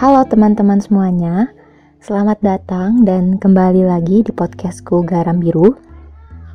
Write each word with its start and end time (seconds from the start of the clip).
Halo 0.00 0.24
teman-teman 0.24 0.80
semuanya, 0.80 1.52
selamat 2.00 2.40
datang 2.40 3.04
dan 3.04 3.36
kembali 3.36 3.84
lagi 3.84 4.24
di 4.24 4.32
podcastku 4.32 5.04
Garam 5.04 5.44
Biru. 5.44 5.76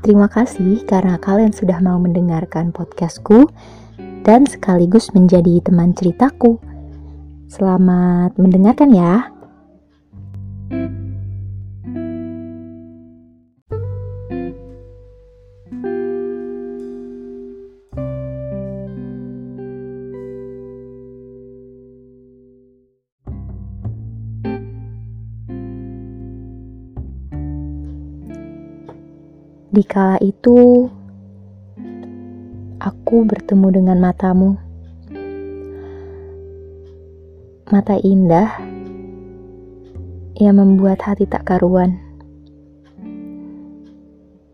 Terima 0.01 0.25
kasih 0.25 0.81
karena 0.89 1.21
kalian 1.21 1.53
sudah 1.53 1.77
mau 1.77 2.01
mendengarkan 2.01 2.73
podcastku 2.73 3.45
dan 4.25 4.49
sekaligus 4.49 5.13
menjadi 5.13 5.61
teman 5.61 5.93
ceritaku. 5.93 6.57
Selamat 7.45 8.33
mendengarkan 8.41 8.89
ya. 8.89 9.29
Di 29.75 29.83
kala 29.83 30.15
itu, 30.23 30.87
aku 32.79 33.27
bertemu 33.27 33.75
dengan 33.75 33.99
matamu. 33.99 34.55
Mata 37.67 37.99
indah 37.99 38.55
yang 40.39 40.63
membuat 40.63 41.03
hati 41.03 41.27
tak 41.27 41.43
karuan. 41.51 41.99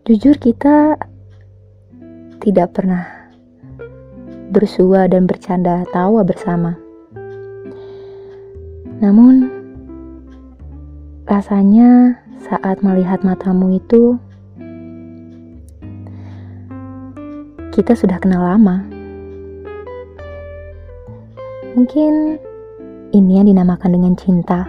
Jujur 0.10 0.42
kita 0.42 0.98
tidak 2.42 2.74
pernah 2.74 3.06
bersua 4.50 5.06
dan 5.06 5.30
bercanda 5.30 5.86
tawa 5.94 6.26
bersama. 6.26 6.82
Namun, 8.98 9.54
rasanya 11.30 12.18
saat 12.42 12.82
melihat 12.82 13.22
matamu 13.22 13.78
itu, 13.78 14.18
kita 17.72 17.96
sudah 17.96 18.20
kenal 18.20 18.44
lama. 18.44 18.84
Mungkin 21.72 22.36
ini 23.16 23.32
yang 23.40 23.48
dinamakan 23.48 23.96
dengan 23.96 24.14
cinta, 24.20 24.68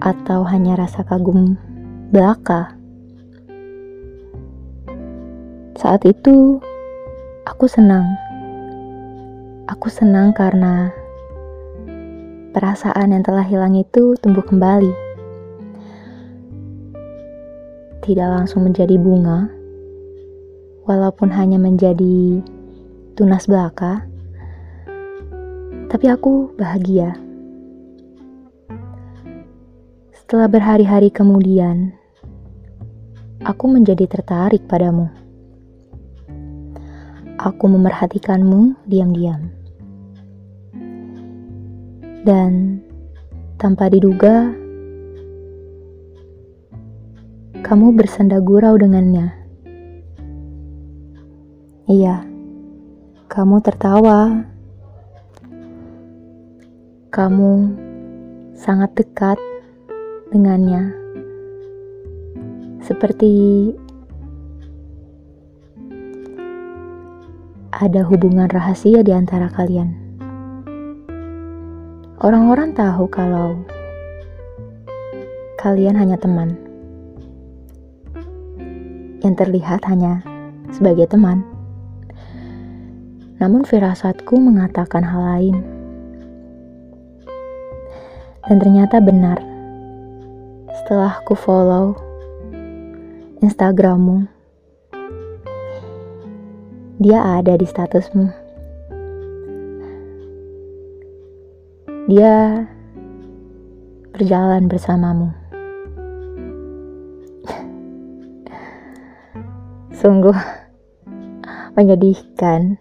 atau 0.00 0.48
hanya 0.48 0.80
rasa 0.80 1.04
kagum 1.04 1.60
belaka. 2.08 2.72
Saat 5.76 6.08
itu, 6.08 6.56
aku 7.44 7.68
senang. 7.68 8.08
Aku 9.68 9.92
senang 9.92 10.32
karena 10.32 10.88
perasaan 12.56 13.12
yang 13.12 13.20
telah 13.20 13.44
hilang 13.44 13.76
itu 13.76 14.16
tumbuh 14.24 14.40
kembali. 14.40 15.04
Tidak 18.00 18.28
langsung 18.32 18.64
menjadi 18.64 18.96
bunga, 18.96 19.52
walaupun 20.86 21.28
hanya 21.34 21.58
menjadi 21.58 22.40
tunas 23.18 23.50
belaka, 23.50 24.06
tapi 25.90 26.06
aku 26.10 26.54
bahagia. 26.54 27.18
Setelah 30.14 30.50
berhari-hari 30.50 31.10
kemudian, 31.10 31.94
aku 33.46 33.70
menjadi 33.70 34.10
tertarik 34.10 34.66
padamu. 34.66 35.06
Aku 37.38 37.70
memerhatikanmu 37.70 38.74
diam-diam. 38.90 39.54
Dan 42.26 42.82
tanpa 43.54 43.86
diduga, 43.86 44.50
kamu 47.62 47.94
bersenda 47.94 48.42
gurau 48.42 48.74
dengannya. 48.74 49.45
Iya, 51.86 52.26
kamu 53.30 53.62
tertawa. 53.62 54.42
Kamu 57.14 57.50
sangat 58.58 58.90
dekat 58.98 59.38
dengannya, 60.34 60.90
seperti 62.82 63.70
ada 67.70 68.02
hubungan 68.02 68.50
rahasia 68.50 69.06
di 69.06 69.14
antara 69.14 69.46
kalian. 69.46 69.94
Orang-orang 72.18 72.74
tahu 72.74 73.06
kalau 73.06 73.62
kalian 75.62 75.94
hanya 75.94 76.18
teman, 76.18 76.58
yang 79.22 79.38
terlihat 79.38 79.86
hanya 79.86 80.26
sebagai 80.74 81.06
teman. 81.06 81.55
Namun 83.36 83.68
firasatku 83.68 84.40
mengatakan 84.40 85.04
hal 85.04 85.20
lain. 85.20 85.60
Dan 88.48 88.56
ternyata 88.56 88.96
benar. 89.04 89.36
Setelah 90.72 91.20
aku 91.20 91.36
follow 91.36 91.92
Instagrammu, 93.44 94.24
dia 96.96 97.20
ada 97.20 97.60
di 97.60 97.68
statusmu. 97.68 98.32
Dia 102.08 102.64
berjalan 104.16 104.64
bersamamu. 104.70 105.28
Sungguh 110.00 110.38
menyedihkan 111.76 112.80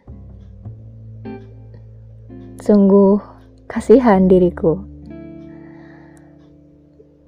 Sungguh 2.65 3.21
kasihan 3.69 4.25
diriku. 4.25 4.81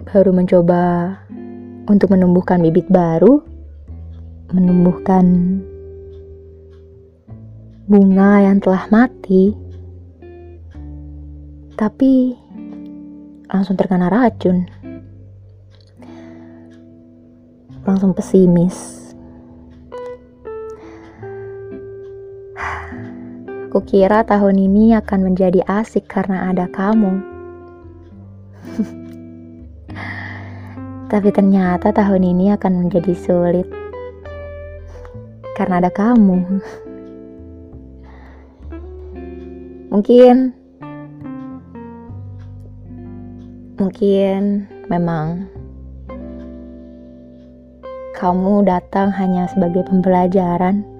Baru 0.01 0.33
mencoba 0.33 1.13
untuk 1.85 2.09
menumbuhkan 2.09 2.57
bibit 2.65 2.89
baru, 2.89 3.45
menumbuhkan 4.49 5.25
bunga 7.85 8.49
yang 8.49 8.57
telah 8.57 8.89
mati, 8.89 9.53
tapi 11.77 12.33
langsung 13.45 13.77
terkena 13.77 14.09
racun. 14.09 14.65
Langsung 17.85 18.17
pesimis. 18.17 19.06
Kukira 23.77 24.25
tahun 24.25 24.57
ini 24.57 24.97
akan 24.97 25.29
menjadi 25.29 25.61
asik 25.69 26.09
karena 26.09 26.49
ada 26.49 26.65
kamu. 26.65 27.21
Tapi 31.13 31.29
ternyata 31.29 31.93
tahun 31.93 32.25
ini 32.25 32.57
akan 32.57 32.73
menjadi 32.73 33.13
sulit 33.13 33.69
karena 35.53 35.77
ada 35.77 35.93
kamu. 35.93 36.57
Mungkin 39.93 40.57
mungkin 43.77 44.65
memang 44.89 45.53
kamu 48.17 48.65
datang 48.65 49.13
hanya 49.13 49.45
sebagai 49.45 49.85
pembelajaran 49.85 50.96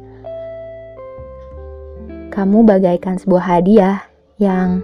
kamu 2.31 2.68
bagaikan 2.68 3.15
sebuah 3.15 3.44
hadiah 3.57 4.03
yang 4.38 4.83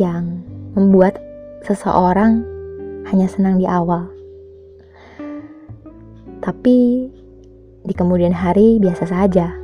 yang 0.00 0.42
membuat 0.74 1.20
seseorang 1.62 2.42
hanya 3.08 3.28
senang 3.30 3.58
di 3.60 3.66
awal. 3.68 4.08
Tapi 6.42 7.06
di 7.82 7.94
kemudian 7.94 8.34
hari 8.34 8.78
biasa 8.82 9.06
saja. 9.06 9.54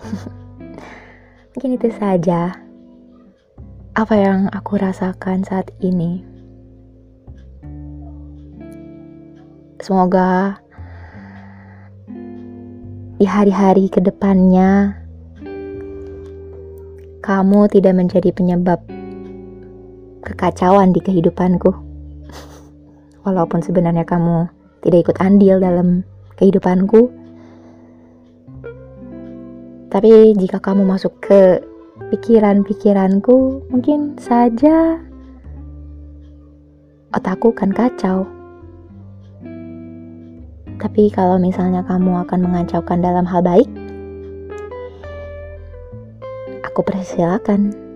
Mungkin 1.56 1.76
itu 1.76 1.88
saja 1.96 2.56
apa 3.96 4.14
yang 4.16 4.48
aku 4.52 4.80
rasakan 4.80 5.44
saat 5.44 5.68
ini. 5.80 6.24
Semoga 9.80 10.60
di 13.20 13.28
hari-hari 13.28 13.92
ke 13.92 14.00
depannya 14.00 14.96
kamu 17.20 17.68
tidak 17.68 17.92
menjadi 17.92 18.32
penyebab 18.32 18.80
kekacauan 20.24 20.96
di 20.96 21.04
kehidupanku. 21.04 21.68
Walaupun 23.28 23.60
sebenarnya 23.60 24.08
kamu 24.08 24.48
tidak 24.80 24.98
ikut 25.04 25.16
andil 25.20 25.60
dalam 25.60 26.00
kehidupanku. 26.40 27.12
Tapi 29.92 30.32
jika 30.40 30.56
kamu 30.56 30.88
masuk 30.88 31.12
ke 31.20 31.60
pikiran-pikiranku 32.08 33.68
mungkin 33.68 34.16
saja 34.16 34.96
otakku 37.12 37.52
kan 37.52 37.68
kacau. 37.68 38.39
Tapi 40.80 41.12
kalau 41.12 41.36
misalnya 41.36 41.84
kamu 41.84 42.24
akan 42.24 42.40
mengacaukan 42.40 43.04
dalam 43.04 43.28
hal 43.28 43.44
baik, 43.44 43.68
aku 46.64 46.80
persilakan. 46.80 47.89